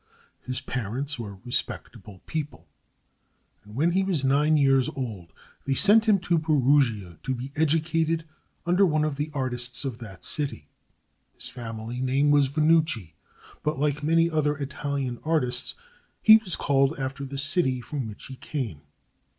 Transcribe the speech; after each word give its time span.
His 0.41 0.61
parents 0.61 1.19
were 1.19 1.37
respectable 1.45 2.23
people, 2.25 2.67
and 3.63 3.75
when 3.75 3.91
he 3.91 4.01
was 4.01 4.23
nine 4.23 4.57
years 4.57 4.89
old 4.95 5.31
they 5.65 5.75
sent 5.75 6.05
him 6.05 6.17
to 6.21 6.39
Perugia 6.39 7.19
to 7.21 7.35
be 7.35 7.51
educated 7.55 8.25
under 8.65 8.83
one 8.83 9.03
of 9.03 9.15
the 9.17 9.29
artists 9.31 9.85
of 9.85 9.99
that 9.99 10.25
city. 10.25 10.67
His 11.35 11.49
family 11.49 12.01
name 12.01 12.31
was 12.31 12.47
Vannucci; 12.47 13.13
but 13.61 13.77
like 13.77 14.01
many 14.01 14.27
other 14.27 14.57
Italian 14.57 15.19
artists 15.23 15.75
he 16.23 16.37
was 16.37 16.55
called 16.55 16.97
after 16.99 17.23
the 17.23 17.37
city 17.37 17.79
from 17.79 18.07
which 18.07 18.25
he 18.25 18.37
came. 18.37 18.81